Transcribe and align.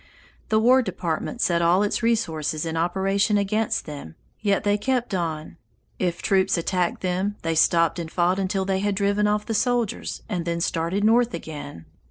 "The 0.49 0.57
War 0.57 0.81
Department 0.81 1.41
set 1.41 1.61
all 1.61 1.83
its 1.83 2.01
resources 2.01 2.65
in 2.65 2.75
operation 2.75 3.37
against 3.37 3.85
them, 3.85 4.15
yet 4.39 4.63
they 4.63 4.75
kept 4.75 5.13
on. 5.13 5.57
If 5.99 6.23
troops 6.23 6.57
attacked 6.57 7.01
them, 7.01 7.35
they 7.43 7.53
stopped 7.53 7.99
and 7.99 8.09
fought 8.09 8.39
until 8.39 8.65
they 8.65 8.79
had 8.79 8.95
driven 8.95 9.27
off 9.27 9.45
the 9.45 9.53
soldiers, 9.53 10.23
and 10.27 10.43
then 10.43 10.59
started 10.59 11.03
north 11.03 11.35
again. 11.35 11.85